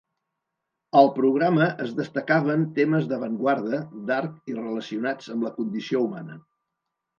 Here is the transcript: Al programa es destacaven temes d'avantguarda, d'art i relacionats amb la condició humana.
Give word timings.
Al 1.01 1.09
programa 1.17 1.67
es 1.85 1.91
destacaven 1.99 2.65
temes 2.79 3.05
d'avantguarda, 3.13 3.83
d'art 4.09 4.53
i 4.55 4.59
relacionats 4.63 5.33
amb 5.37 5.49
la 5.49 5.55
condició 5.61 6.05
humana. 6.11 6.43